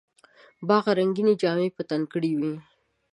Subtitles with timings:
[0.67, 2.53] باغ رنګیني جامې په تن کړې وې.